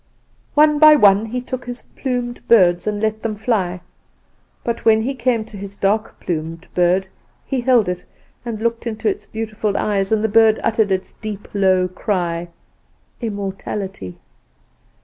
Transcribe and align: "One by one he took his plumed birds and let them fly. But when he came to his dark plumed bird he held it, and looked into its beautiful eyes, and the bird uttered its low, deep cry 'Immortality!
"One 0.55 0.79
by 0.79 0.95
one 0.95 1.27
he 1.27 1.41
took 1.41 1.65
his 1.65 1.83
plumed 1.95 2.41
birds 2.47 2.87
and 2.87 2.99
let 2.99 3.19
them 3.19 3.35
fly. 3.35 3.81
But 4.63 4.83
when 4.83 5.03
he 5.03 5.13
came 5.13 5.45
to 5.45 5.57
his 5.57 5.75
dark 5.75 6.19
plumed 6.19 6.67
bird 6.73 7.07
he 7.45 7.61
held 7.61 7.87
it, 7.87 8.03
and 8.43 8.59
looked 8.59 8.87
into 8.87 9.07
its 9.07 9.27
beautiful 9.27 9.77
eyes, 9.77 10.11
and 10.11 10.23
the 10.23 10.27
bird 10.27 10.59
uttered 10.63 10.91
its 10.91 11.13
low, 11.53 11.85
deep 11.85 11.93
cry 11.93 12.47
'Immortality! 13.21 14.17